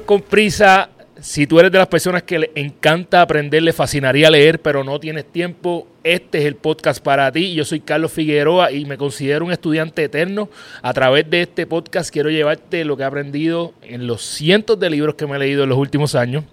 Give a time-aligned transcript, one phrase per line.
[0.00, 0.88] con Prisa.
[1.20, 4.98] Si tú eres de las personas que le encanta aprender, le fascinaría leer, pero no
[4.98, 7.54] tienes tiempo, este es el podcast para ti.
[7.54, 10.48] Yo soy Carlos Figueroa y me considero un estudiante eterno.
[10.80, 14.90] A través de este podcast quiero llevarte lo que he aprendido en los cientos de
[14.90, 16.44] libros que me he leído en los últimos años.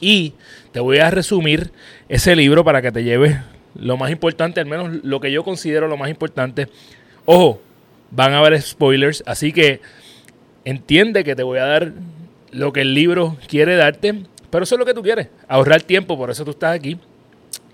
[0.00, 0.34] Y
[0.72, 1.72] te voy a resumir
[2.08, 3.36] ese libro para que te lleves
[3.74, 6.68] lo más importante, al menos lo que yo considero lo más importante.
[7.24, 7.60] Ojo,
[8.10, 9.80] van a haber spoilers, así que
[10.64, 11.92] entiende que te voy a dar
[12.50, 16.16] lo que el libro quiere darte, pero eso es lo que tú quieres, ahorrar tiempo,
[16.16, 16.98] por eso tú estás aquí.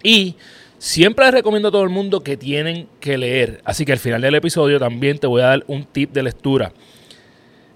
[0.02, 0.36] Y
[0.78, 4.20] siempre les recomiendo a todo el mundo que tienen que leer, así que al final
[4.20, 6.72] del episodio también te voy a dar un tip de lectura.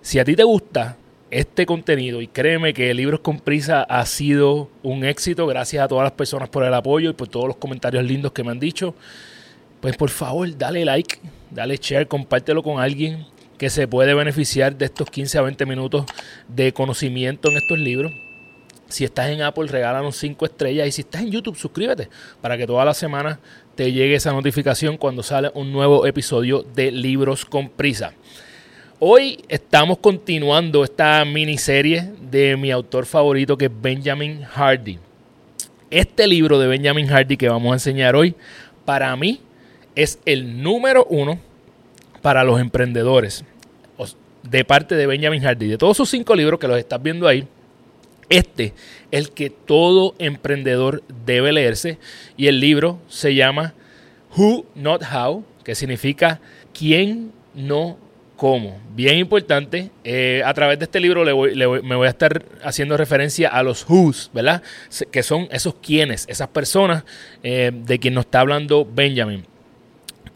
[0.01, 0.97] Si a ti te gusta
[1.31, 6.05] este contenido y créeme que Libros con Prisa ha sido un éxito, gracias a todas
[6.05, 8.95] las personas por el apoyo y por todos los comentarios lindos que me han dicho,
[9.81, 11.19] pues por favor dale like,
[11.51, 13.27] dale share, compártelo con alguien
[13.59, 16.05] que se puede beneficiar de estos 15 a 20 minutos
[16.49, 18.13] de conocimiento en estos libros.
[18.89, 20.87] Si estás en Apple, regálanos 5 estrellas.
[20.87, 22.09] Y si estás en YouTube, suscríbete
[22.41, 23.41] para que toda la semana
[23.75, 28.13] te llegue esa notificación cuando sale un nuevo episodio de Libros con Prisa.
[28.99, 34.99] Hoy estamos continuando esta miniserie de mi autor favorito que es Benjamin Hardy.
[35.91, 38.35] Este libro de Benjamin Hardy que vamos a enseñar hoy,
[38.85, 39.41] para mí
[39.95, 41.39] es el número uno
[42.27, 43.45] para los emprendedores
[44.43, 45.69] de parte de Benjamin Hardy.
[45.69, 47.47] De todos sus cinco libros que los estás viendo ahí,
[48.29, 48.75] este
[49.13, 51.99] el que todo emprendedor debe leerse
[52.37, 53.75] y el libro se llama
[54.37, 56.41] Who Not How, que significa
[56.77, 57.97] quién no
[58.35, 58.77] cómo.
[58.97, 63.63] Bien importante, eh, a través de este libro me voy a estar haciendo referencia a
[63.63, 64.65] los who's, ¿verdad?
[65.13, 67.05] Que son esos quienes, esas personas
[67.45, 69.47] eh, de quien nos está hablando Benjamin.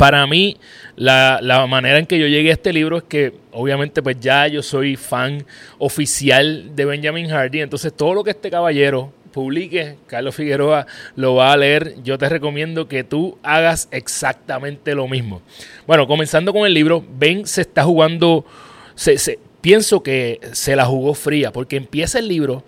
[0.01, 0.57] Para mí,
[0.97, 4.63] la, manera en que yo llegué a este libro es que, obviamente, pues ya yo
[4.63, 5.45] soy fan
[5.77, 7.61] oficial de Benjamin Hardy.
[7.61, 11.97] Entonces, todo lo que este caballero publique, Carlos Figueroa lo va a leer.
[12.03, 15.43] Yo te recomiendo que tú hagas exactamente lo mismo.
[15.87, 18.47] Bueno, comenzando con el libro, Ben se está jugando,
[18.95, 22.65] se, pienso que se la jugó fría, porque empieza el libro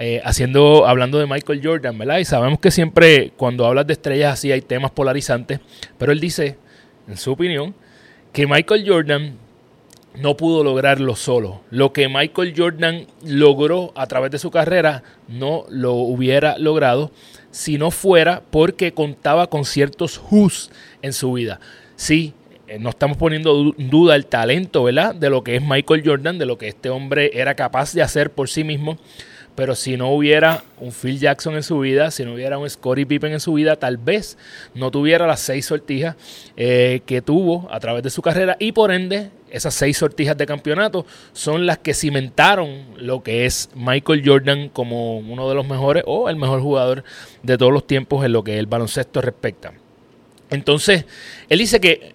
[0.00, 2.18] eh, haciendo, hablando de Michael Jordan, ¿verdad?
[2.18, 5.58] Y sabemos que siempre cuando hablas de estrellas así hay temas polarizantes,
[5.98, 6.56] pero él dice,
[7.08, 7.74] en su opinión,
[8.32, 9.34] que Michael Jordan
[10.14, 11.62] no pudo lograrlo solo.
[11.70, 17.10] Lo que Michael Jordan logró a través de su carrera no lo hubiera logrado
[17.50, 20.70] si no fuera porque contaba con ciertos who's
[21.02, 21.58] en su vida.
[21.96, 22.34] Sí,
[22.68, 25.12] eh, no estamos poniendo en duda el talento, ¿verdad?
[25.12, 28.30] De lo que es Michael Jordan, de lo que este hombre era capaz de hacer
[28.30, 28.96] por sí mismo
[29.58, 33.06] pero si no hubiera un Phil Jackson en su vida, si no hubiera un Scottie
[33.06, 34.38] Pippen en su vida, tal vez
[34.72, 36.14] no tuviera las seis sortijas
[36.56, 40.46] eh, que tuvo a través de su carrera y por ende esas seis sortijas de
[40.46, 46.04] campeonato son las que cimentaron lo que es Michael Jordan como uno de los mejores
[46.06, 47.02] o el mejor jugador
[47.42, 49.72] de todos los tiempos en lo que el baloncesto respecta.
[50.50, 51.04] Entonces,
[51.48, 52.14] él dice que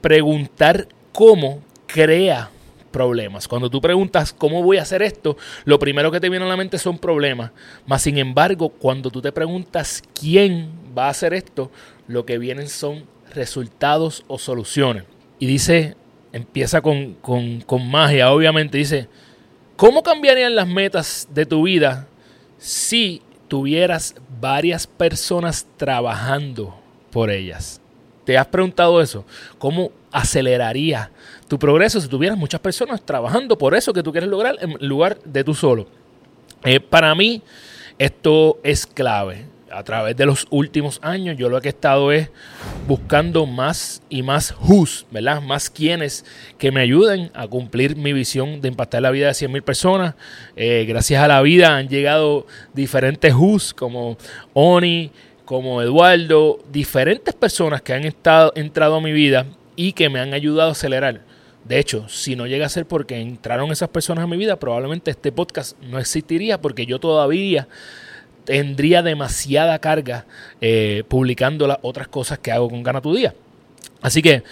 [0.00, 2.50] preguntar cómo crea
[2.90, 3.48] problemas.
[3.48, 6.56] Cuando tú preguntas cómo voy a hacer esto, lo primero que te viene a la
[6.56, 7.52] mente son problemas.
[7.86, 11.70] Mas, sin embargo, cuando tú te preguntas quién va a hacer esto,
[12.06, 15.04] lo que vienen son resultados o soluciones.
[15.38, 15.96] Y dice,
[16.32, 19.08] empieza con, con, con magia, obviamente, dice,
[19.76, 22.08] ¿cómo cambiarían las metas de tu vida
[22.58, 26.78] si tuvieras varias personas trabajando
[27.10, 27.80] por ellas?
[28.24, 29.24] ¿Te has preguntado eso?
[29.58, 31.10] ¿Cómo aceleraría
[31.50, 35.18] tu progreso si tuvieras muchas personas trabajando por eso que tú quieres lograr en lugar
[35.24, 35.88] de tú solo.
[36.62, 37.42] Eh, para mí
[37.98, 39.46] esto es clave.
[39.68, 42.30] A través de los últimos años yo lo que he estado es
[42.86, 45.42] buscando más y más who's, ¿verdad?
[45.42, 46.24] Más quienes
[46.56, 50.14] que me ayuden a cumplir mi visión de impactar la vida de 100 mil personas.
[50.54, 54.16] Eh, gracias a la vida han llegado diferentes who's como
[54.52, 55.10] Oni,
[55.44, 60.32] como Eduardo, diferentes personas que han estado, entrado a mi vida y que me han
[60.32, 61.29] ayudado a acelerar.
[61.64, 65.10] De hecho, si no llega a ser porque entraron esas personas a mi vida, probablemente
[65.10, 67.68] este podcast no existiría porque yo todavía
[68.44, 70.26] tendría demasiada carga
[70.60, 73.34] eh, publicando las otras cosas que hago con Gana Tu Día.
[74.00, 74.42] Así que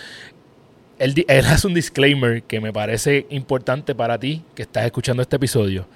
[0.98, 5.36] él, él hace un disclaimer que me parece importante para ti que estás escuchando este
[5.36, 5.86] episodio.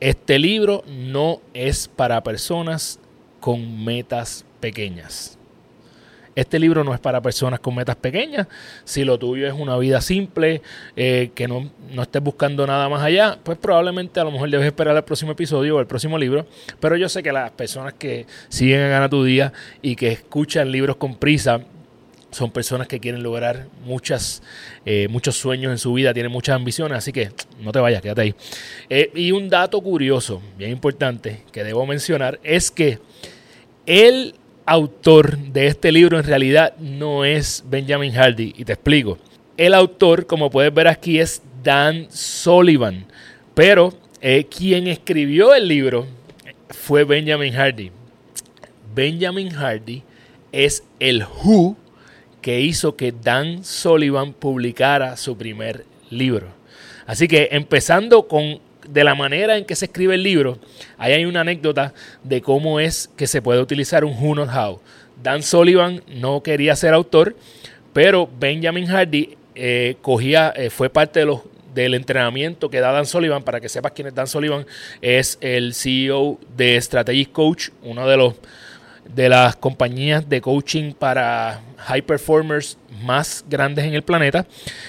[0.00, 2.98] Este libro no es para personas
[3.40, 5.38] con metas pequeñas.
[6.34, 8.46] Este libro no es para personas con metas pequeñas.
[8.84, 10.62] Si lo tuyo es una vida simple,
[10.96, 14.66] eh, que no, no, estés buscando nada más allá, pues probablemente a lo mejor debes
[14.66, 16.46] esperar el próximo episodio o el próximo libro.
[16.80, 19.52] Pero yo sé que las personas que siguen a Gana tu Día
[19.82, 21.60] y que escuchan libros con prisa,
[22.32, 24.42] son personas que quieren lograr muchas,
[24.86, 27.30] eh, muchos sueños en su vida, tienen muchas ambiciones, así que
[27.60, 28.34] no te vayas, quédate ahí.
[28.88, 32.98] Eh, y un dato curioso, bien importante, que debo mencionar, es que
[33.84, 34.34] el
[34.66, 39.18] autor de este libro en realidad no es Benjamin Hardy, y te explico.
[39.56, 43.06] El autor, como puedes ver aquí, es Dan Sullivan,
[43.54, 46.06] pero eh, quien escribió el libro
[46.70, 47.90] fue Benjamin Hardy.
[48.94, 50.02] Benjamin Hardy
[50.52, 51.76] es el Who
[52.40, 56.48] que hizo que Dan Sullivan publicara su primer libro.
[57.06, 60.58] Así que empezando con de la manera en que se escribe el libro,
[60.98, 64.80] ahí hay una anécdota de cómo es que se puede utilizar un Who Not How.
[65.22, 67.36] Dan Sullivan no quería ser autor,
[67.92, 71.40] pero Benjamin Hardy eh, cogía, eh, fue parte de los,
[71.74, 73.42] del entrenamiento que da Dan Sullivan.
[73.42, 74.66] Para que sepas quién es Dan Sullivan,
[75.00, 78.34] es el CEO de Strategic Coach, uno de los
[79.04, 84.46] de las compañías de coaching para high performers más grandes en el planeta.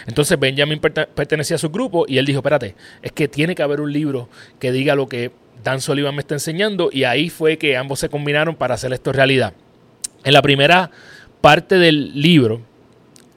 [0.07, 3.81] Entonces Benjamin pertenecía a su grupo y él dijo, espérate, es que tiene que haber
[3.81, 4.29] un libro
[4.59, 5.31] que diga lo que
[5.63, 9.11] Dan Sullivan me está enseñando y ahí fue que ambos se combinaron para hacer esto
[9.11, 9.53] realidad.
[10.23, 10.91] En la primera
[11.41, 12.61] parte del libro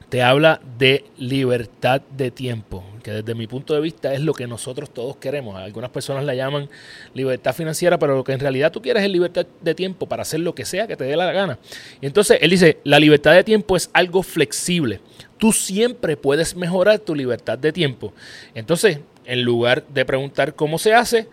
[0.09, 4.47] te habla de libertad de tiempo que desde mi punto de vista es lo que
[4.47, 5.55] nosotros todos queremos.
[5.55, 6.67] Algunas personas la llaman
[7.13, 10.41] libertad financiera, pero lo que en realidad tú quieres es libertad de tiempo para hacer
[10.41, 11.57] lo que sea que te dé la gana.
[12.01, 14.99] Y entonces él dice, la libertad de tiempo es algo flexible.
[15.37, 18.11] Tú siempre puedes mejorar tu libertad de tiempo.
[18.53, 21.29] Entonces, en lugar de preguntar cómo se hace,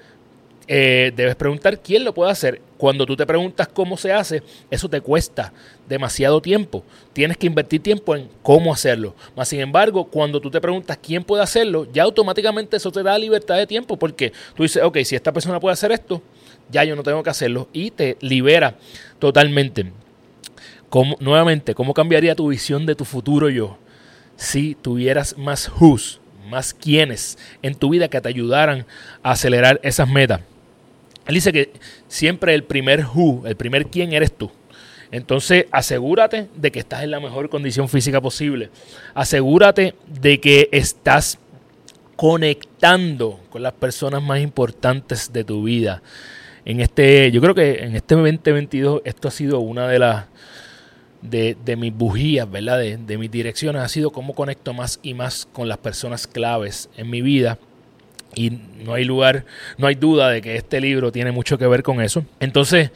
[0.66, 2.60] eh, debes preguntar quién lo puede hacer.
[2.78, 5.52] Cuando tú te preguntas cómo se hace, eso te cuesta
[5.88, 6.82] demasiado tiempo.
[7.12, 9.14] Tienes que invertir tiempo en cómo hacerlo.
[9.36, 13.18] Más sin embargo, cuando tú te preguntas quién puede hacerlo, ya automáticamente eso te da
[13.18, 16.22] libertad de tiempo porque tú dices, ok, si esta persona puede hacer esto,
[16.70, 18.76] ya yo no tengo que hacerlo y te libera
[19.18, 19.92] totalmente.
[21.20, 23.76] nuevamente, ¿cómo cambiaría tu visión de tu futuro yo
[24.36, 28.86] si tuvieras más who's, más quienes en tu vida que te ayudaran
[29.22, 30.40] a acelerar esas metas?
[31.26, 31.72] Él dice que
[32.08, 34.50] siempre el primer who, el primer quién eres tú.
[35.10, 38.70] Entonces asegúrate de que estás en la mejor condición física posible.
[39.14, 41.38] Asegúrate de que estás
[42.16, 46.02] conectando con las personas más importantes de tu vida.
[46.64, 50.26] En este, yo creo que en este 2022 esto ha sido una de las
[51.22, 52.78] de, mis bujías, ¿verdad?
[52.78, 56.90] De, de mis direcciones, ha sido cómo conecto más y más con las personas claves
[56.96, 57.58] en mi vida
[58.34, 58.50] y
[58.84, 59.44] no hay lugar,
[59.78, 62.24] no hay duda de que este libro tiene mucho que ver con eso.
[62.40, 62.90] Entonces,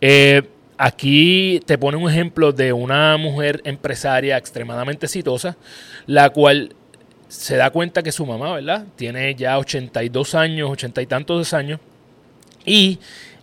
[0.00, 0.42] eh,
[0.78, 5.56] aquí te pone un ejemplo de una mujer empresaria extremadamente exitosa,
[6.06, 6.74] la cual
[7.28, 8.86] se da cuenta que su mamá, ¿verdad?
[8.96, 11.80] Tiene ya 82 años, 80 y tantos años,
[12.64, 12.98] y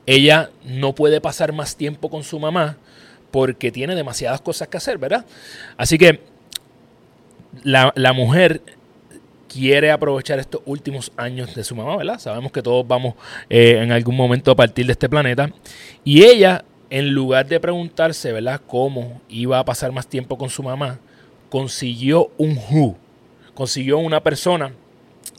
[0.05, 2.77] ella no puede pasar más tiempo con su mamá
[3.31, 5.25] porque tiene demasiadas cosas que hacer, ¿verdad?
[5.77, 6.21] Así que
[7.63, 8.61] la, la mujer
[9.51, 12.19] quiere aprovechar estos últimos años de su mamá, ¿verdad?
[12.19, 13.15] Sabemos que todos vamos
[13.49, 15.51] eh, en algún momento a partir de este planeta.
[16.05, 20.63] Y ella, en lugar de preguntarse, ¿verdad?, cómo iba a pasar más tiempo con su
[20.63, 20.99] mamá,
[21.49, 22.95] consiguió un who,
[23.53, 24.71] consiguió una persona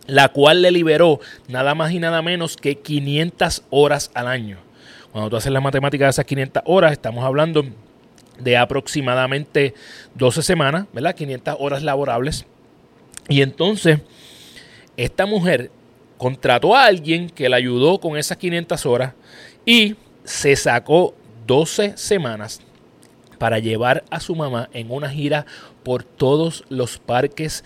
[0.06, 4.59] la cual le liberó nada más y nada menos que 500 horas al año.
[5.12, 7.64] Cuando tú haces la matemática de esas 500 horas, estamos hablando
[8.38, 9.75] de aproximadamente
[10.16, 11.14] 12 semanas, ¿verdad?
[11.14, 12.47] 500 horas laborables
[13.29, 14.00] y entonces,
[14.97, 15.71] esta mujer
[16.19, 19.14] contrató a alguien que la ayudó con esas 500 horas
[19.64, 21.14] y se sacó
[21.47, 22.61] 12 semanas
[23.38, 25.47] para llevar a su mamá en una gira
[25.83, 27.64] por todos los parques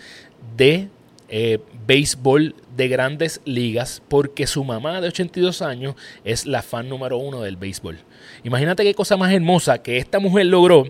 [0.56, 0.88] de
[1.28, 5.94] eh, béisbol de grandes ligas porque su mamá de 82 años
[6.24, 7.98] es la fan número uno del béisbol.
[8.44, 10.86] Imagínate qué cosa más hermosa que esta mujer logró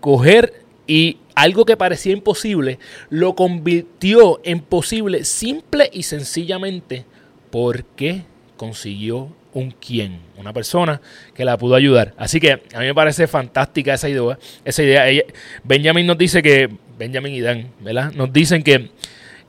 [0.00, 2.78] coger y algo que parecía imposible,
[3.10, 7.04] lo convirtió en posible simple y sencillamente
[7.50, 8.24] porque
[8.56, 11.00] consiguió un quién, una persona
[11.34, 12.12] que la pudo ayudar.
[12.16, 14.38] Así que a mí me parece fantástica esa idea.
[14.64, 15.24] Esa idea.
[15.62, 18.12] Benjamin nos dice que, Benjamin y Dan, ¿verdad?
[18.12, 18.90] Nos dicen que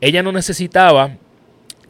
[0.01, 1.17] ella no necesitaba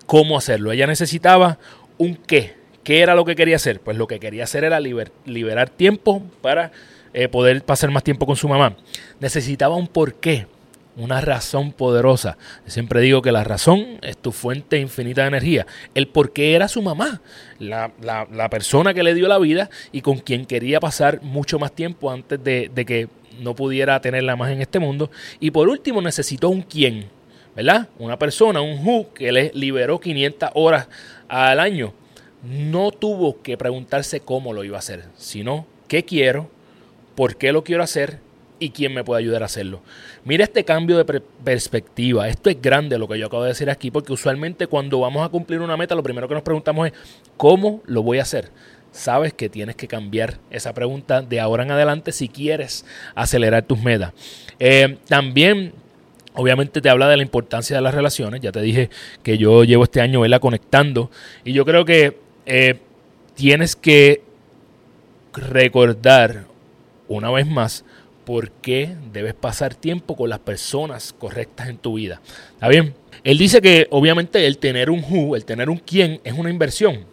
[0.06, 1.60] cómo hacerlo, ella necesitaba
[1.98, 2.54] un qué.
[2.84, 3.80] ¿Qué era lo que quería hacer?
[3.80, 6.72] Pues lo que quería hacer era liberar tiempo para
[7.18, 8.76] eh, poder pasar más tiempo con su mamá.
[9.22, 10.48] Necesitaba un porqué,
[10.98, 12.38] una razón poderosa.
[12.68, 15.66] siempre digo que la razón es tu fuente infinita de energía.
[15.94, 17.22] El porqué era su mamá,
[17.58, 22.12] la, persona que le dio la vida y con quien quería pasar mucho más tiempo
[22.12, 23.08] antes de, de que
[23.40, 25.10] no pudiera tenerla más en este mundo.
[25.40, 27.06] Y por último necesitó un quién,
[27.56, 27.88] ¿verdad?
[27.98, 30.90] Una persona, un who, que le liberó 500 horas
[31.30, 31.94] al año.
[32.44, 36.50] No tuvo que preguntarse cómo lo iba a hacer, sino qué quiero,
[37.16, 38.20] por qué lo quiero hacer
[38.60, 39.82] y quién me puede ayudar a hacerlo.
[40.24, 42.28] Mira este cambio de perspectiva.
[42.28, 45.30] Esto es grande lo que yo acabo de decir aquí, porque usualmente cuando vamos a
[45.30, 46.94] cumplir una meta, lo primero que nos preguntamos es,
[47.38, 48.50] ¿cómo lo voy a hacer?
[48.92, 53.82] Sabes que tienes que cambiar esa pregunta de ahora en adelante si quieres acelerar tus
[53.82, 54.14] metas.
[54.60, 55.74] Eh, también
[56.38, 58.42] Obviamente te habla de la importancia de las relaciones.
[58.42, 58.90] Ya te dije
[59.24, 61.10] que yo llevo este año vela conectando.
[61.46, 62.80] Y yo creo que eh,
[63.36, 64.22] tienes que
[65.34, 66.46] recordar
[67.08, 67.86] una vez más
[68.26, 72.22] por qué debes pasar tiempo con las personas correctas en tu vida.
[72.54, 72.96] ¿Está bien?
[73.24, 77.06] Él dice que obviamente el tener un who, el tener un quién, es una inversión.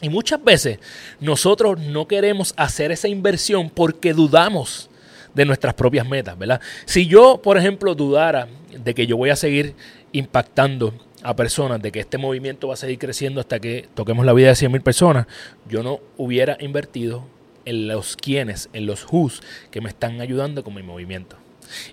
[0.00, 0.78] Y muchas veces
[1.20, 4.90] nosotros no queremos hacer esa inversión porque dudamos
[5.32, 6.60] de nuestras propias metas, ¿verdad?
[6.84, 9.74] Si yo, por ejemplo, dudara de que yo voy a seguir
[10.12, 14.32] impactando a personas, de que este movimiento va a seguir creciendo hasta que toquemos la
[14.32, 15.26] vida de 100.000 personas,
[15.68, 17.24] yo no hubiera invertido
[17.64, 19.40] en los quienes, en los who's
[19.70, 21.36] que me están ayudando con mi movimiento.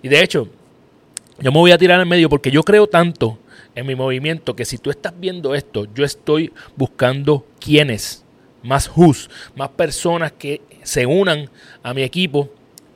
[0.02, 0.48] Y de hecho,
[1.40, 3.38] yo me voy a tirar en medio porque yo creo tanto
[3.74, 8.24] en mi movimiento que si tú estás viendo esto, yo estoy buscando quienes,
[8.62, 11.48] más who's, más personas que se unan
[11.82, 12.50] a mi equipo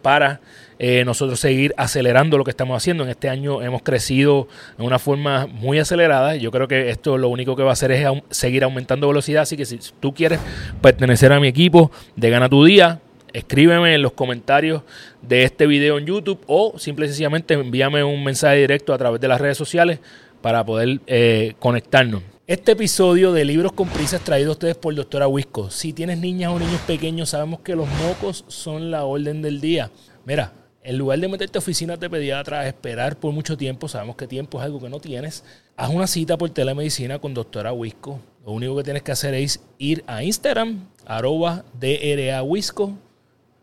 [0.04, 0.42] para
[0.78, 3.04] eh, nosotros seguir acelerando lo que estamos haciendo.
[3.04, 6.36] En este año hemos crecido de una forma muy acelerada.
[6.36, 9.44] Yo creo que esto lo único que va a hacer es seguir aumentando velocidad.
[9.44, 10.40] Así que si tú quieres
[10.82, 13.00] pertenecer a mi equipo de Gana tu Día,
[13.32, 14.82] escríbeme en los comentarios
[15.22, 19.22] de este video en YouTube o simple y sencillamente envíame un mensaje directo a través
[19.22, 20.00] de las redes sociales
[20.42, 22.33] para poder eh, conectarnos.
[22.46, 25.70] Este episodio de Libros con Prisas traído a ustedes por Doctora Wisco.
[25.70, 29.90] Si tienes niñas o niños pequeños, sabemos que los mocos son la orden del día.
[30.26, 34.26] Mira, en lugar de meterte a oficinas de pediatra, esperar por mucho tiempo, sabemos que
[34.26, 35.42] tiempo es algo que no tienes,
[35.74, 38.20] haz una cita por telemedicina con Doctora Wisco.
[38.44, 42.92] Lo único que tienes que hacer es ir a Instagram, arroba DRAWisco.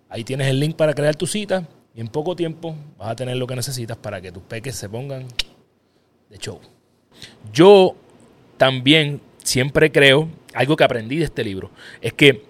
[0.09, 3.37] Ahí tienes el link para crear tu cita y en poco tiempo vas a tener
[3.37, 5.27] lo que necesitas para que tus peques se pongan
[6.31, 6.59] de show.
[7.53, 7.95] Yo
[8.61, 12.43] también siempre creo, algo que aprendí de este libro, es que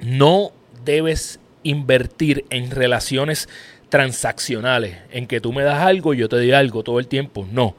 [0.00, 0.50] no
[0.84, 3.48] debes invertir en relaciones
[3.88, 7.46] transaccionales, en que tú me das algo y yo te doy algo todo el tiempo.
[7.52, 7.76] No,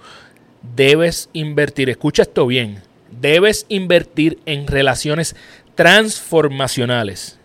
[0.74, 2.82] debes invertir, escucha esto bien,
[3.12, 5.36] debes invertir en relaciones
[5.76, 7.40] transformacionales.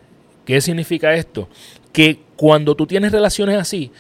[0.45, 1.49] ¿Qué significa esto?
[1.93, 3.91] Que cuando tú tienes relaciones así,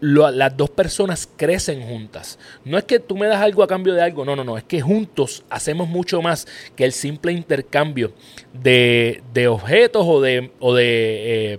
[0.00, 2.38] las dos personas crecen juntas.
[2.64, 4.64] No es que tú me das algo a cambio de algo, no, no, no, es
[4.64, 8.12] que juntos hacemos mucho más que el simple intercambio
[8.52, 11.58] de, objetos o de, o de eh,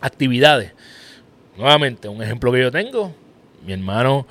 [0.00, 0.72] actividades.
[1.56, 3.12] Nuevamente, un ejemplo que yo tengo,
[3.64, 4.26] mi hermano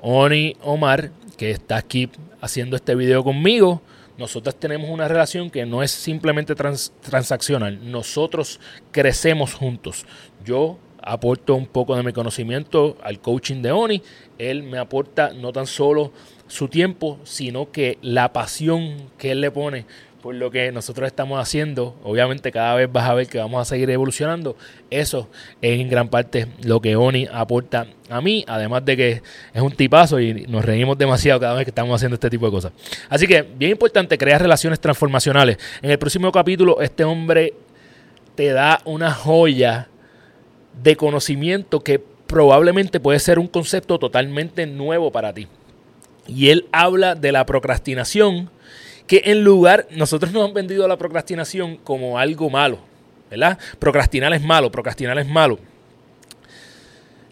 [0.00, 2.10] Oni Omar, que está aquí
[2.40, 3.80] haciendo este video conmigo,
[4.18, 8.60] nosotros tenemos una relación que no es simplemente transaccional, nosotros
[8.92, 10.06] crecemos juntos.
[10.44, 14.02] Yo aporto un poco de mi conocimiento al coaching de Oni.
[14.38, 16.12] Él me aporta no tan solo
[16.46, 19.86] su tiempo, sino que la pasión que él le pone
[20.24, 21.96] por lo que nosotros estamos haciendo.
[22.02, 24.56] Obviamente cada vez vas a ver que vamos a seguir evolucionando.
[24.88, 25.28] Eso
[25.60, 29.72] es en gran parte lo que Oni aporta a mí, además de que es un
[29.72, 32.72] tipazo y nos reímos demasiado cada vez que estamos haciendo este tipo de cosas.
[33.10, 35.58] Así que bien importante crear relaciones transformacionales.
[35.82, 37.52] En el próximo capítulo este hombre
[38.34, 39.88] te da una joya
[40.82, 45.46] de conocimiento que probablemente puede ser un concepto totalmente nuevo para ti.
[46.26, 48.50] Y él habla de la procrastinación,
[49.06, 52.78] que en lugar, nosotros nos han vendido la procrastinación como algo malo,
[53.30, 53.58] ¿verdad?
[53.78, 55.58] Procrastinar es malo, procrastinar es malo.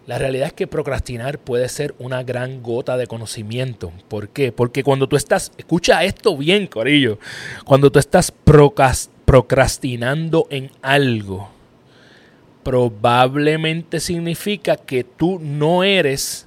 [0.06, 3.92] La realidad es que procrastinar puede ser una gran gota de conocimiento.
[4.08, 4.50] ¿Por qué?
[4.50, 7.18] Porque cuando tú estás, escucha esto bien, Corillo,
[7.64, 8.32] cuando tú estás
[9.24, 11.50] procrastinando en algo,
[12.62, 16.46] probablemente significa que tú no eres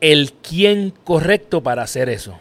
[0.00, 2.38] el quien correcto para hacer eso.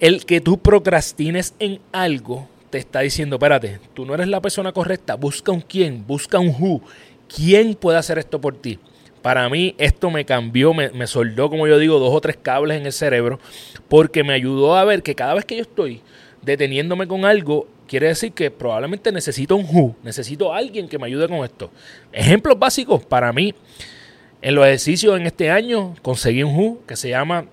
[0.00, 4.72] El que tú procrastines en algo te está diciendo, espérate, tú no eres la persona
[4.72, 6.82] correcta, busca un quién, busca un who.
[7.34, 8.78] ¿Quién puede hacer esto por ti?
[9.22, 12.78] Para mí esto me cambió, me, me soldó, como yo digo, dos o tres cables
[12.78, 13.40] en el cerebro,
[13.88, 16.02] porque me ayudó a ver que cada vez que yo estoy
[16.42, 21.28] deteniéndome con algo, quiere decir que probablemente necesito un who, necesito alguien que me ayude
[21.28, 21.70] con esto.
[22.12, 23.54] Ejemplos básicos para mí.
[24.42, 27.46] En los ejercicios en este año conseguí un who que se llama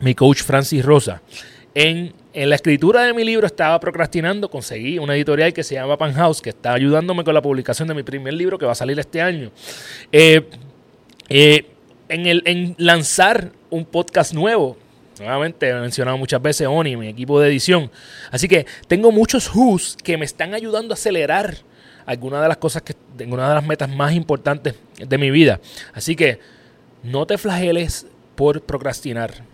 [0.00, 1.22] mi coach Francis Rosa.
[1.74, 6.12] En, la escritura de mi libro estaba procrastinando, conseguí una editorial que se llama Pan
[6.14, 8.98] House, que está ayudándome con la publicación de mi primer libro que va a salir
[9.00, 9.50] este año.
[10.12, 10.48] Eh,
[11.28, 11.66] eh,
[12.08, 14.76] en, el, en lanzar un podcast nuevo,
[15.20, 17.90] Nuevamente he mencionado muchas veces Oni, mi equipo de edición.
[18.30, 21.58] Así que tengo muchos who's que me están ayudando a acelerar
[22.06, 22.94] alguna de las cosas que,
[23.26, 25.60] una de las metas más importantes de mi vida.
[25.92, 26.38] Así que
[27.02, 29.44] no te flageles por procrastinar.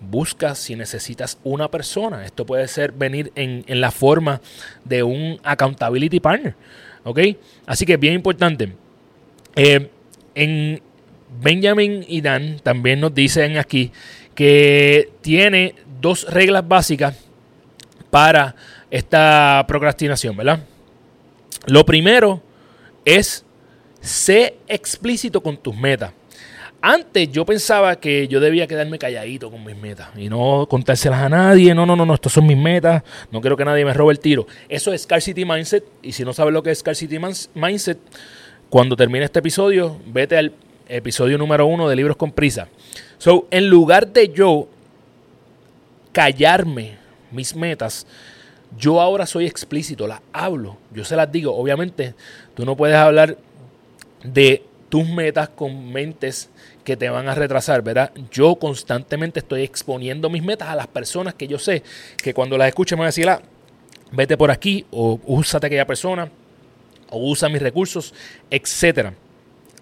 [0.00, 2.24] Busca si necesitas una persona.
[2.24, 4.40] Esto puede ser venir en, la forma
[4.84, 6.56] de un accountability partner.
[7.04, 7.20] ¿Ok?
[7.64, 8.72] Así que bien importante.
[9.54, 9.88] Eh,
[10.34, 10.82] en
[11.40, 13.92] Benjamin y Dan también nos dicen aquí
[14.38, 17.16] que tiene dos reglas básicas
[18.08, 18.54] para
[18.88, 20.60] esta procrastinación, ¿verdad?
[21.66, 22.40] Lo primero
[23.04, 23.44] es
[24.00, 26.12] sé explícito con tus metas.
[26.80, 31.28] Antes yo pensaba que yo debía quedarme calladito con mis metas y no contárselas a
[31.28, 31.74] nadie.
[31.74, 33.02] No, no, no, no, estas son mis metas.
[33.32, 34.46] No quiero que nadie me robe el tiro.
[34.68, 35.84] Eso es Scarcity Mindset.
[36.00, 37.18] Y si no sabes lo que es Scarcity
[37.54, 37.98] Mindset,
[38.70, 40.52] cuando termine este episodio, vete al
[40.86, 42.68] episodio número uno de Libros con Prisa.
[43.18, 44.68] So, en lugar de yo
[46.12, 46.98] callarme
[47.30, 48.06] mis metas,
[48.76, 51.54] yo ahora soy explícito, las hablo, yo se las digo.
[51.54, 52.14] Obviamente,
[52.54, 53.36] tú no puedes hablar
[54.22, 56.48] de tus metas con mentes
[56.84, 58.12] que te van a retrasar, ¿verdad?
[58.30, 61.82] Yo constantemente estoy exponiendo mis metas a las personas que yo sé
[62.16, 63.42] que cuando las escuchen me van a decir, ah,
[64.12, 66.30] vete por aquí o úsate aquella persona
[67.10, 68.14] o usa mis recursos,
[68.50, 69.12] etcétera.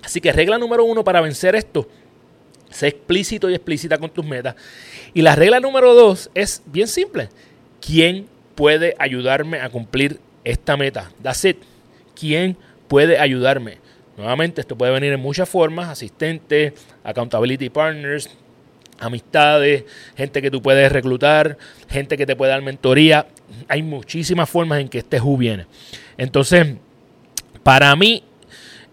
[0.02, 1.88] Así que regla número uno para vencer esto,
[2.76, 4.54] sé explícito y explícita con tus metas.
[5.14, 7.28] Y la regla número dos es bien simple.
[7.80, 11.10] ¿Quién puede ayudarme a cumplir esta meta?
[11.22, 11.58] That's it.
[12.18, 12.56] ¿Quién
[12.88, 13.78] puede ayudarme?
[14.16, 16.72] Nuevamente, esto puede venir en muchas formas, asistentes,
[17.04, 18.30] accountability partners,
[18.98, 19.84] amistades,
[20.16, 23.26] gente que tú puedes reclutar, gente que te puede dar mentoría.
[23.68, 25.66] Hay muchísimas formas en que este Who viene.
[26.16, 26.76] Entonces,
[27.62, 28.22] para mí,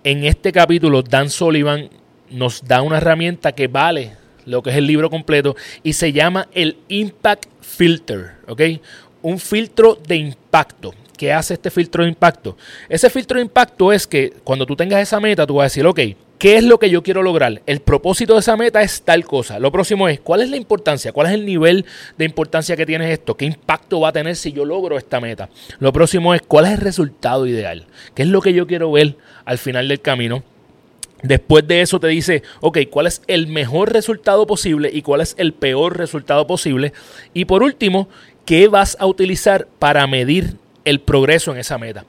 [0.04, 1.90] en este capítulo, Dan Sullivan
[2.34, 4.14] nos da una herramienta que vale
[4.46, 8.62] lo que es el libro completo y se llama el Impact Filter, ¿ok?
[9.22, 10.94] Un filtro de impacto.
[11.18, 12.58] ¿Qué hace este filtro de impacto?
[12.90, 15.86] Ese filtro de impacto es que cuando tú tengas esa meta, tú vas a decir,
[15.86, 16.00] ok,
[16.40, 17.62] ¿qué es lo que yo quiero lograr?
[17.66, 19.60] El propósito de esa meta es tal cosa.
[19.60, 21.14] Lo próximo es, ¿cuál es la importancia?
[21.14, 21.86] ¿Cuál es el nivel
[22.18, 23.38] de importancia que tienes esto?
[23.38, 25.50] ¿Qué impacto va a tener si yo logro esta meta?
[25.80, 27.86] Lo próximo es, ¿cuál es el resultado ideal?
[28.16, 29.16] ¿Qué es lo que yo quiero ver
[29.46, 30.44] al final del camino?
[31.24, 35.36] Después de eso te dice, ok, ¿cuál es el mejor resultado posible y cuál es
[35.38, 36.94] el peor resultado posible?
[37.34, 38.10] Y por último,
[38.46, 42.06] ¿qué vas a utilizar para medir el progreso en esa meta.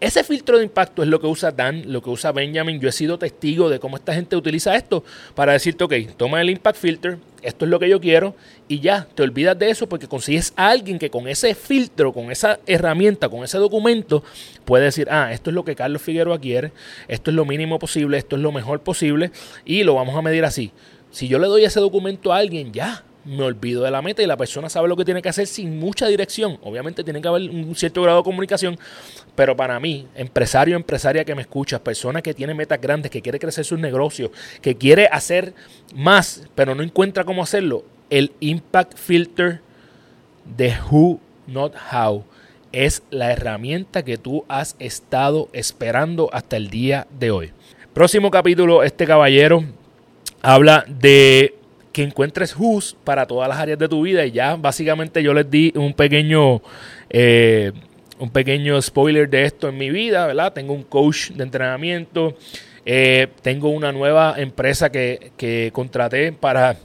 [0.00, 2.78] Ese filtro de impacto es lo que usa Dan, lo que usa Benjamin.
[2.78, 5.02] Yo he sido testigo de cómo esta gente utiliza esto
[5.34, 8.36] para decirte, ok, toma el impact filter, esto es lo que yo quiero,
[8.68, 12.30] y ya, te olvidas de eso porque consigues a alguien que con ese filtro, con
[12.30, 14.22] esa herramienta, con ese documento,
[14.64, 16.70] puede decir, ah, esto es lo que Carlos Figueroa quiere,
[17.08, 19.32] esto es lo mínimo posible, esto es lo mejor posible,
[19.64, 20.70] y lo vamos a medir así.
[21.10, 24.26] Si yo le doy ese documento a alguien, ya, me olvido de la meta y
[24.26, 26.58] la persona sabe lo que tiene que hacer sin mucha dirección.
[26.62, 28.78] Obviamente tiene que haber un cierto grado de comunicación,
[29.34, 33.38] pero para mí, empresario, empresaria que me escucha, persona que tiene metas grandes, que quiere
[33.38, 34.30] crecer sus negocios,
[34.62, 35.52] que quiere hacer
[35.94, 39.60] más, pero no encuentra cómo hacerlo, el Impact Filter
[40.56, 42.24] de Who, Not How
[42.72, 47.52] es la herramienta que tú has estado esperando hasta el día de hoy.
[47.92, 49.64] Próximo capítulo, este caballero
[50.40, 51.57] habla de
[51.98, 54.24] que encuentres Who's para todas las áreas de tu vida.
[54.24, 56.62] Y ya básicamente yo les di un pequeño,
[57.10, 57.72] eh,
[58.20, 60.52] un pequeño spoiler de esto en mi vida, ¿verdad?
[60.52, 62.36] Tengo un coach de entrenamiento.
[62.86, 66.76] Eh, tengo una nueva empresa que, que contraté para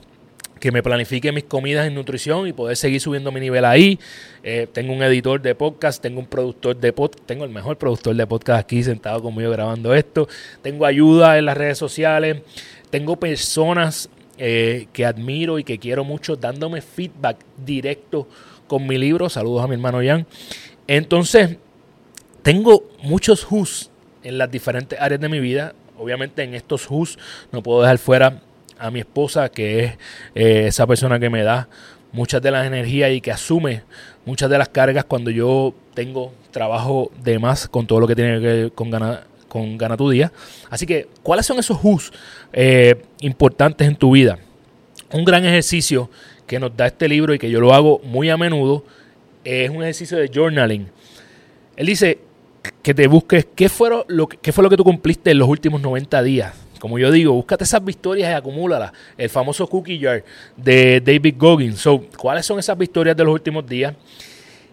[0.60, 4.00] que me planifique mis comidas en nutrición y poder seguir subiendo mi nivel ahí.
[4.42, 8.16] Eh, tengo un editor de podcast, tengo un productor de podcast, tengo el mejor productor
[8.16, 10.28] de podcast aquí sentado conmigo grabando esto.
[10.64, 12.38] Tengo ayuda en las redes sociales,
[12.90, 18.28] tengo personas eh, que admiro y que quiero mucho, dándome feedback directo
[18.68, 19.30] con mi libro.
[19.30, 20.26] Saludos a mi hermano Jan.
[20.88, 21.58] Entonces,
[22.42, 23.90] tengo muchos who's
[24.24, 25.76] en las diferentes áreas de mi vida.
[25.98, 27.18] Obviamente en estos who's
[27.52, 28.42] no puedo dejar fuera
[28.80, 29.92] a mi esposa, que es
[30.36, 31.70] eh, esa persona que me da
[32.12, 33.84] muchas de las energías y que asume
[34.26, 38.40] muchas de las cargas cuando yo tengo trabajo de más con todo lo que tiene
[38.40, 40.32] que ver con ganar con Gana tu Día.
[40.72, 42.12] Así que, ¿cuáles son esos who's
[42.52, 44.40] eh, importantes en tu vida?
[45.12, 46.10] Un gran ejercicio
[46.48, 48.84] que nos da este libro y que yo lo hago muy a menudo
[49.44, 50.90] es un ejercicio de journaling.
[51.76, 52.18] Él dice
[52.82, 55.80] que te busques qué, fueron lo, qué fue lo que tú cumpliste en los últimos
[55.82, 56.56] 90 días.
[56.80, 58.92] Como yo digo, búscate esas victorias y acumúlalas.
[59.16, 60.24] El famoso cookie jar
[60.58, 61.80] de David Goggins.
[61.80, 63.94] So, ¿Cuáles son esas victorias de los últimos días?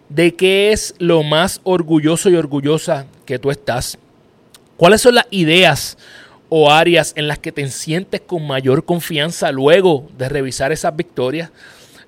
[0.09, 3.99] ¿De qué es lo más orgulloso y orgullosa que tú estás?
[4.81, 5.95] ¿Cuáles son las ideas
[6.49, 11.51] o áreas en las que te sientes con mayor confianza luego de revisar esas victorias?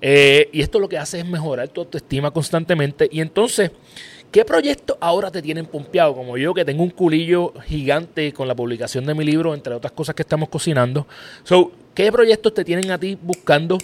[0.00, 3.08] Eh, y esto lo que hace es mejorar tu autoestima constantemente.
[3.12, 3.70] Y entonces,
[4.32, 6.16] ¿Qué proyectos ahora te tienen pompeado?
[6.16, 9.92] Como yo, que tengo un culillo gigante con la publicación de mi libro, entre otras
[9.92, 11.06] cosas que estamos cocinando.
[11.94, 13.78] ¿qué proyectos te tienen a ti buscando?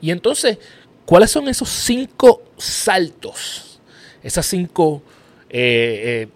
[0.00, 0.56] Y entonces,
[1.04, 3.78] ¿cuáles son esos cinco saltos?
[4.22, 5.02] Esas cinco,
[5.50, 6.28] eh, eh,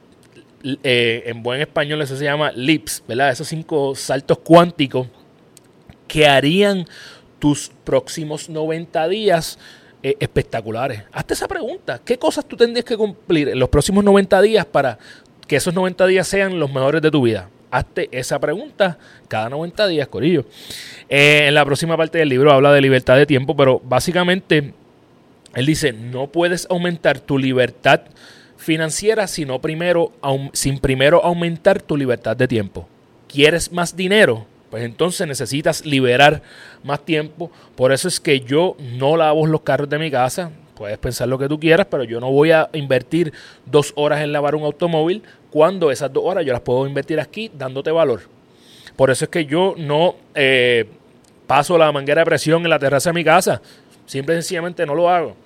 [0.83, 3.31] eh, en buen español eso se llama leaps, ¿verdad?
[3.31, 5.07] Esos cinco saltos cuánticos
[6.09, 6.87] que harían
[7.39, 9.59] tus próximos 90 días
[10.03, 11.03] eh, espectaculares.
[11.13, 12.01] Hazte esa pregunta.
[12.05, 14.99] ¿Qué cosas tú tendrías que cumplir en los próximos 90 días para
[15.47, 17.49] que esos 90 días sean los mejores de tu vida?
[17.71, 18.99] Hazte esa pregunta
[19.29, 20.45] cada 90 días, Corillo.
[21.09, 24.73] Eh, en la próxima parte del libro habla de libertad de tiempo, pero básicamente
[25.55, 28.03] él dice, no puedes aumentar tu libertad
[28.67, 30.13] financiera sino primero,
[30.53, 32.89] sin primero aumentar tu libertad de tiempo.
[33.29, 34.47] ¿Quieres más dinero?
[34.71, 36.43] pues entonces necesitas liberar
[36.83, 37.51] más tiempo.
[37.77, 40.51] Por eso es que yo no lavo los carros de mi casa.
[40.75, 43.33] Puedes pensar lo que tú quieras, pero yo no voy a invertir
[43.65, 47.51] dos horas en lavar un automóvil cuando esas dos horas yo las puedo invertir aquí
[47.57, 48.23] dándote valor.
[48.97, 50.85] Por eso es que yo no eh,
[51.47, 53.63] paso la manguera de presión en la terraza de mi casa.
[54.05, 55.37] Simple y sencillamente no lo hago.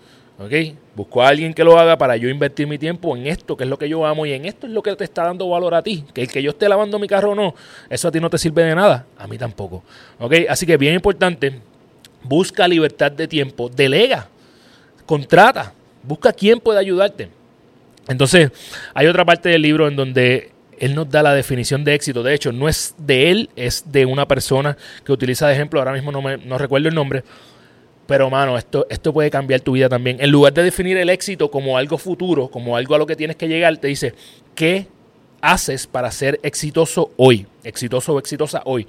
[0.40, 0.52] ¿Ok?
[0.94, 3.70] Busco a alguien que lo haga para yo invertir mi tiempo en esto, que es
[3.70, 5.82] lo que yo amo, y en esto es lo que te está dando valor a
[5.82, 6.02] ti.
[6.14, 7.54] Que el que yo esté lavando mi carro o no,
[7.90, 9.84] eso a ti no te sirve de nada, a mí tampoco.
[10.18, 10.34] ¿Ok?
[10.48, 11.60] Así que bien importante,
[12.22, 14.28] busca libertad de tiempo, delega,
[15.04, 17.28] contrata, busca quién puede ayudarte.
[18.08, 18.50] Entonces,
[18.94, 22.22] hay otra parte del libro en donde él nos da la definición de éxito.
[22.22, 25.92] De hecho, no es de él, es de una persona que utiliza de ejemplo, ahora
[25.92, 27.24] mismo no, me, no recuerdo el nombre,
[28.10, 30.16] pero, mano, esto, esto puede cambiar tu vida también.
[30.18, 33.36] En lugar de definir el éxito como algo futuro, como algo a lo que tienes
[33.36, 34.14] que llegar, te dice,
[34.56, 34.88] ¿qué
[35.40, 37.46] haces para ser exitoso hoy?
[37.62, 38.84] Exitoso o exitosa hoy.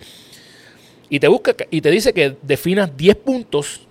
[1.07, 3.81] Y te, busca, y te dice que definas 10 puntos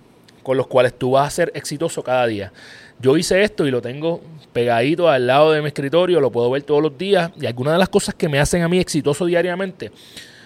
[0.43, 2.51] con los cuales tú vas a ser exitoso cada día.
[2.99, 4.19] Yo hice esto y lo tengo
[4.51, 7.31] pegadito al lado de mi escritorio, lo puedo ver todos los días.
[7.39, 9.93] Y algunas de las cosas que me hacen a mí exitoso diariamente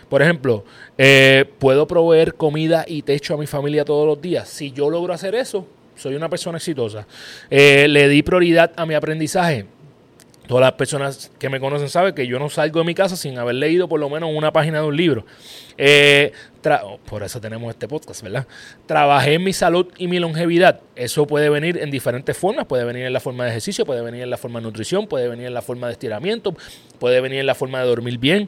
[0.09, 0.63] por ejemplo,
[0.97, 4.47] eh, puedo proveer comida y techo a mi familia todos los días.
[4.47, 7.07] Si yo logro hacer eso, soy una persona exitosa.
[7.49, 9.65] Eh, le di prioridad a mi aprendizaje.
[10.47, 13.39] Todas las personas que me conocen saben que yo no salgo de mi casa sin
[13.39, 15.25] haber leído por lo menos una página de un libro.
[15.75, 16.31] Eh,
[17.09, 18.45] por eso tenemos este podcast, ¿verdad?
[18.85, 20.81] Trabajé en mi salud y mi longevidad.
[20.95, 22.65] Eso puede venir en diferentes formas.
[22.65, 25.27] Puede venir en la forma de ejercicio, puede venir en la forma de nutrición, puede
[25.27, 26.55] venir en la forma de estiramiento,
[26.99, 28.47] puede venir en la forma de dormir bien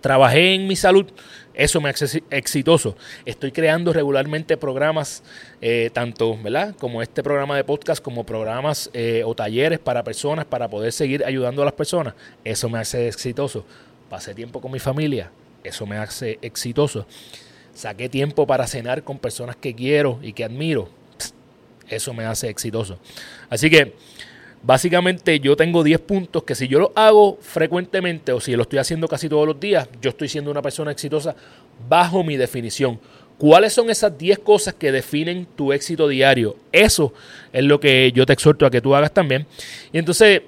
[0.00, 1.06] Trabajé en mi salud,
[1.54, 2.96] eso me hace exitoso.
[3.24, 5.22] Estoy creando regularmente programas,
[5.60, 6.74] eh, tanto ¿verdad?
[6.76, 11.24] como este programa de podcast, como programas eh, o talleres para personas, para poder seguir
[11.24, 12.14] ayudando a las personas.
[12.44, 13.64] Eso me hace exitoso.
[14.10, 15.30] Pasé tiempo con mi familia,
[15.62, 17.06] eso me hace exitoso.
[17.72, 20.88] Saqué tiempo para cenar con personas que quiero y que admiro.
[21.88, 22.98] Eso me hace exitoso.
[23.50, 23.94] Así que
[24.66, 28.78] Básicamente yo tengo 10 puntos que si yo los hago frecuentemente o si lo estoy
[28.78, 31.36] haciendo casi todos los días, yo estoy siendo una persona exitosa
[31.86, 32.98] bajo mi definición.
[33.36, 36.56] ¿Cuáles son esas 10 cosas que definen tu éxito diario?
[36.72, 37.12] Eso
[37.52, 39.46] es lo que yo te exhorto a que tú hagas también.
[39.92, 40.40] Y entonces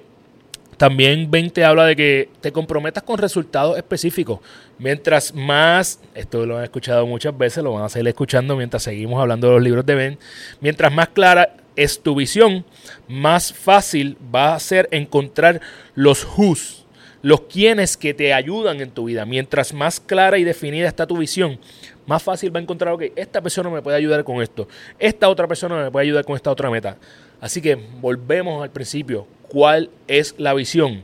[0.77, 4.39] también 20 habla de que te comprometas con resultados específicos.
[4.79, 9.21] Mientras más, esto lo han escuchado muchas veces, lo van a seguir escuchando mientras seguimos
[9.21, 10.19] hablando de los libros de Ben,
[10.59, 12.65] mientras más clara es tu visión,
[13.07, 15.61] más fácil va a ser encontrar
[15.95, 16.83] los who's,
[17.21, 19.25] los quienes que te ayudan en tu vida.
[19.25, 21.59] Mientras más clara y definida está tu visión,
[22.07, 25.47] más fácil va a encontrar, ok, esta persona me puede ayudar con esto, esta otra
[25.47, 26.97] persona me puede ayudar con esta otra meta.
[27.39, 29.27] Así que volvemos al principio.
[29.47, 31.03] ¿Cuál es la visión?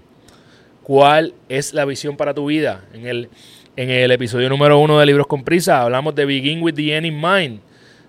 [0.81, 2.83] ¿Cuál es la visión para tu vida?
[2.93, 3.29] En el,
[3.75, 7.05] en el episodio número uno de Libros con Prisa hablamos de Begin with the End
[7.05, 7.59] in Mind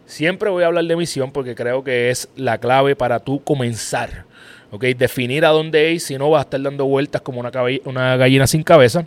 [0.07, 4.25] Siempre voy a hablar de misión porque creo que es la clave para tú comenzar.
[4.71, 4.85] ¿ok?
[4.97, 8.63] Definir a dónde ir, si no vas a estar dando vueltas como una, gallina sin
[8.63, 9.07] cabeza.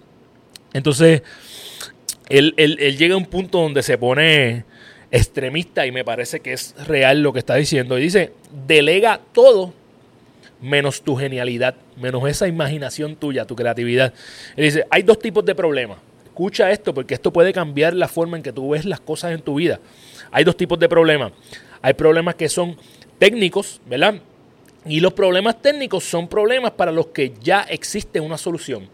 [0.73, 1.23] Entonces,
[2.29, 2.53] él,
[2.97, 4.63] llega a un punto donde se pone
[5.11, 7.97] extremista y me parece que es real lo que está diciendo.
[7.97, 8.31] Y dice,
[8.65, 9.73] delega todo
[10.61, 14.13] menos tu genialidad, menos esa imaginación tuya, tu creatividad.
[14.55, 15.99] Él dice, hay dos tipos de problemas.
[16.25, 19.41] Escucha esto porque esto puede cambiar la forma en que tú ves las cosas en
[19.41, 19.79] tu vida.
[20.31, 21.31] Hay dos tipos de problemas.
[21.81, 22.77] Hay problemas que son
[23.19, 24.15] técnicos, ¿verdad?
[24.85, 28.87] Y los problemas técnicos son problemas para los que ya existe una solución.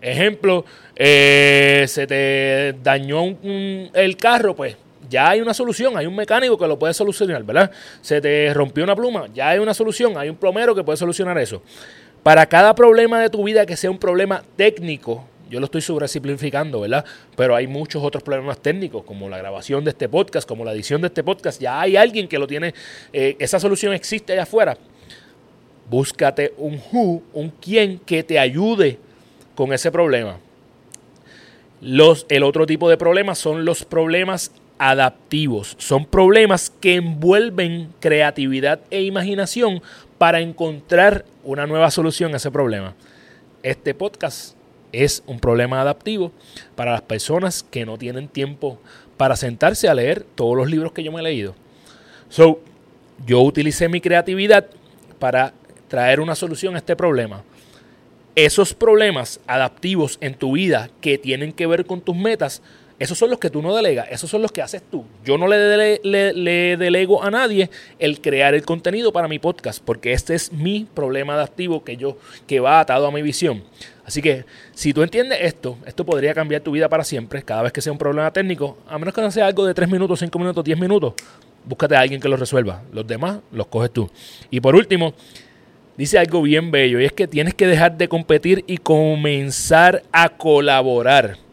[0.00, 0.64] Ejemplo,
[0.96, 4.76] eh, se te dañó el carro, pues
[5.08, 7.70] ya hay una solución, hay un mecánico que lo puede solucionar, ¿verdad?
[8.00, 11.38] Se te rompió una pluma, ya hay una solución, hay un plomero que puede solucionar
[11.38, 11.62] eso.
[12.22, 16.80] Para cada problema de tu vida que sea un problema técnico, yo lo estoy sobresimplificando,
[16.80, 17.04] ¿verdad?
[17.36, 21.00] Pero hay muchos otros problemas técnicos, como la grabación de este podcast, como la edición
[21.00, 21.60] de este podcast.
[21.60, 22.74] Ya hay alguien que lo tiene,
[23.12, 24.76] eh, esa solución existe allá afuera.
[25.88, 28.98] Búscate un who, un quién que te ayude
[29.54, 30.40] con ese problema.
[31.80, 35.76] Los, el otro tipo de problemas son los problemas adaptivos.
[35.78, 39.82] Son problemas que envuelven creatividad e imaginación
[40.18, 42.96] para encontrar una nueva solución a ese problema.
[43.62, 44.56] Este podcast
[45.02, 46.30] es un problema adaptivo
[46.76, 48.78] para las personas que no tienen tiempo
[49.16, 51.54] para sentarse a leer todos los libros que yo me he leído.
[52.28, 52.60] So,
[53.26, 54.66] yo utilicé mi creatividad
[55.18, 55.54] para
[55.88, 57.42] traer una solución a este problema.
[58.34, 62.62] Esos problemas adaptivos en tu vida que tienen que ver con tus metas,
[62.98, 65.04] esos son los que tú no delegas, esos son los que haces tú.
[65.24, 70.12] Yo no le, le, delego a nadie el crear el contenido para mi podcast, porque
[70.12, 73.64] este es mi problema adaptivo que yo que va atado a mi visión.
[74.04, 77.72] Así que si tú entiendes esto, esto podría cambiar tu vida para siempre cada vez
[77.72, 80.38] que sea un problema técnico, a menos que no sea algo de 3 minutos, 5
[80.38, 81.14] minutos, 10 minutos,
[81.64, 82.82] búscate a alguien que lo resuelva.
[82.92, 84.10] Los demás los coges tú.
[84.50, 85.14] Y por último,
[85.96, 90.28] dice algo bien bello y es que tienes que dejar de competir y comenzar a
[90.28, 91.43] colaborar.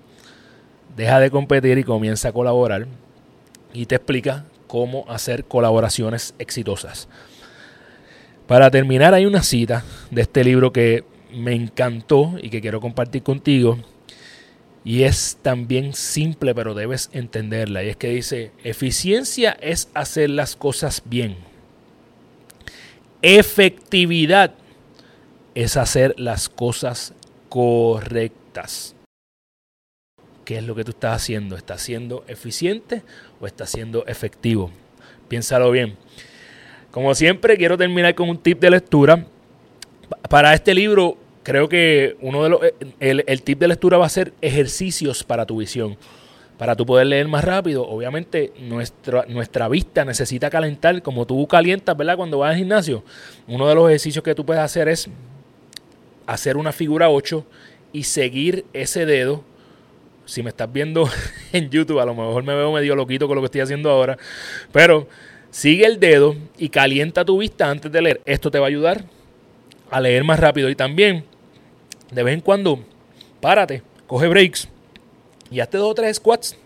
[0.95, 2.87] Deja de competir y comienza a colaborar
[3.73, 7.07] y te explica cómo hacer colaboraciones exitosas.
[8.47, 13.23] Para terminar, hay una cita de este libro que me encantó y que quiero compartir
[13.23, 13.79] contigo.
[14.83, 17.83] Y es también simple, pero debes entenderla.
[17.83, 21.37] Y es que dice, eficiencia es hacer las cosas bien.
[23.21, 24.53] Efectividad
[25.53, 27.13] es hacer las cosas
[27.49, 28.95] correctas.
[30.45, 31.55] ¿Qué es lo que tú estás haciendo?
[31.55, 33.03] ¿Estás siendo eficiente
[33.39, 34.71] o estás siendo efectivo?
[35.27, 35.97] Piénsalo bien.
[36.91, 39.25] Como siempre, quiero terminar con un tip de lectura.
[40.29, 44.09] Para este libro creo que uno de los eh, el, tip de lectura va a
[44.09, 45.97] ser ejercicios para tu visión.
[46.57, 51.97] Para tú poder leer más rápido, obviamente nuestra, nuestra vista necesita calentar, como tú calientas,
[51.97, 52.17] ¿verdad?
[52.17, 53.03] Cuando vas al gimnasio,
[53.47, 55.09] uno de los ejercicios que tú puedes hacer es
[56.27, 57.43] hacer una figura 8
[57.93, 59.43] y seguir ese dedo.
[60.25, 61.09] Si me estás viendo
[61.53, 64.17] en YouTube, a lo mejor me veo medio loquito con lo que estoy haciendo ahora,
[64.71, 65.07] pero
[65.49, 68.21] sigue el dedo y calienta tu vista antes de leer.
[68.25, 69.03] Esto te va a ayudar
[69.89, 71.25] a leer más rápido y también
[72.11, 72.79] de vez en cuando,
[73.39, 74.69] párate, coge breaks
[75.49, 76.57] y hazte dos o tres squats.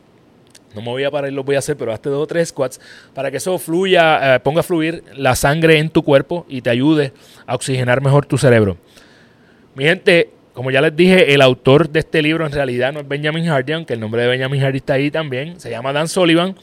[0.73, 2.81] No me voy a parar, lo voy a hacer, pero hazte dos o tres squats
[3.13, 6.69] para que eso fluya, eh, ponga a fluir la sangre en tu cuerpo y te
[6.69, 7.13] ayude
[7.47, 8.77] a oxigenar mejor tu cerebro.
[9.73, 13.07] Mi gente, como ya les dije, el autor de este libro en realidad no es
[13.07, 15.59] Benjamin Hardy, aunque el nombre de Benjamin Hardy está ahí también.
[15.59, 16.55] Se llama Dan Sullivan,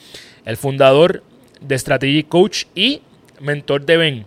[0.47, 1.23] el fundador
[1.61, 3.03] de Strategic Coach y
[3.39, 4.27] mentor de Ben.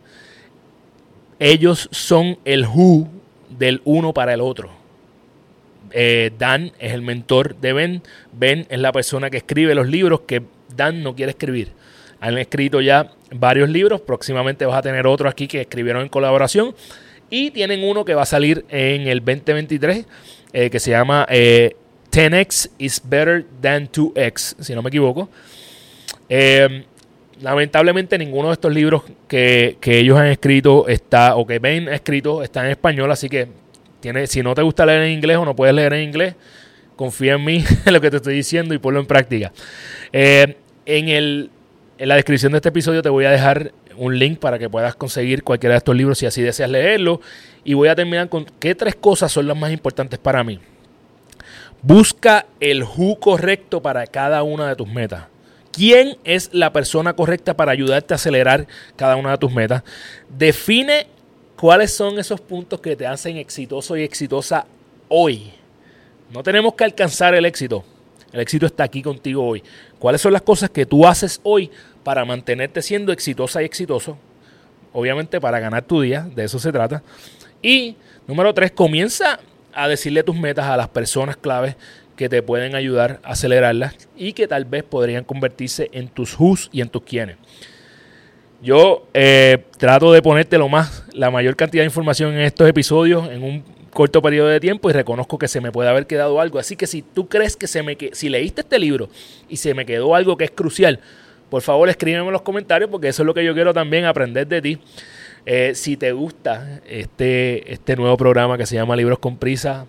[1.40, 3.10] Ellos son el who
[3.50, 4.70] del uno para el otro.
[5.90, 8.04] Eh, Dan es el mentor de Ben.
[8.34, 10.44] Ben es la persona que escribe los libros que
[10.76, 11.72] Dan no quiere escribir.
[12.20, 14.00] Han escrito ya varios libros.
[14.02, 16.76] Próximamente vas a tener otro aquí que escribieron en colaboración.
[17.30, 20.06] Y tienen uno que va a salir en el 2023
[20.54, 25.30] eh, que se llama 10x eh, is better than 2x, si no me equivoco.
[27.42, 31.96] lamentablemente ninguno de estos libros que, que, ellos han escrito está, o que Ben ha
[31.96, 33.50] escrito, está en español, así que
[34.28, 36.36] si no te gusta leer en inglés o no puedes leer en inglés,
[36.96, 39.52] confía en mí, en lo que te estoy diciendo y ponlo en práctica.
[40.12, 41.50] Eh, en, el,
[41.98, 44.96] en la descripción de este episodio te voy a dejar un link para que puedas
[44.96, 47.22] conseguir cualquiera de estos libros si así deseas leerlo.
[47.64, 50.60] Y voy a terminar con qué tres cosas son las más importantes para mí.
[51.82, 55.26] Busca el who correcto para cada una de tus metas.
[55.72, 59.84] ¿Quién es la persona correcta para ayudarte a acelerar cada una de tus metas?
[60.30, 61.08] Define
[61.56, 64.66] ¿Cuáles son esos puntos que te hacen exitoso y exitosa
[65.08, 65.54] hoy?
[66.34, 67.86] No tenemos que alcanzar el éxito.
[68.34, 69.64] El éxito está aquí contigo hoy.
[69.98, 71.72] ¿Cuáles son las cosas que tú haces hoy
[72.06, 74.18] para mantenerte siendo exitosa y exitoso?
[74.94, 77.02] Obviamente para ganar tu día, de eso se trata.
[77.62, 79.40] Y número tres, comienza
[79.74, 81.76] a decirle tus metas a las personas claves
[82.16, 86.70] que te pueden ayudar a acelerarlas y que tal vez podrían convertirse en tus who's
[86.72, 87.38] y en tus quienes.
[88.62, 93.30] Yo eh, trato de ponerte lo más, la mayor cantidad de información en estos episodios
[93.30, 96.60] en un corto periodo de tiempo y reconozco que se me puede haber quedado algo.
[96.60, 99.10] Así que si tú crees que se me si leíste este libro
[99.50, 101.00] y se me quedó algo que es crucial,
[101.56, 104.46] por favor escríbeme en los comentarios porque eso es lo que yo quiero también aprender
[104.46, 104.78] de ti.
[105.46, 109.86] Eh, si te gusta este, este nuevo programa que se llama Libros con Prisa,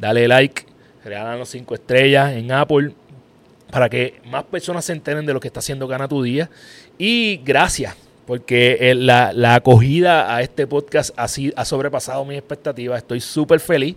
[0.00, 0.66] dale like,
[1.04, 2.94] regálanos cinco estrellas en Apple
[3.70, 6.50] para que más personas se enteren de lo que está haciendo Gana tu Día.
[6.98, 7.94] Y gracias
[8.26, 12.98] porque eh, la, acogida a este podcast ha, ha sobrepasado mis expectativas.
[12.98, 13.94] Estoy súper feliz.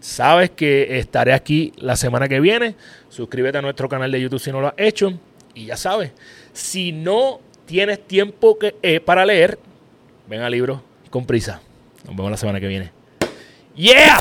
[0.00, 2.74] Sabes que estaré aquí la semana que viene.
[3.10, 5.16] Suscríbete a nuestro canal de YouTube si no lo has hecho.
[5.54, 6.12] Y ya sabes,
[6.52, 9.58] si no tienes tiempo que, eh, para leer,
[10.28, 11.60] ven a libros con prisa.
[12.04, 12.90] Nos vemos la semana que viene.
[13.76, 14.18] ¡Yeah!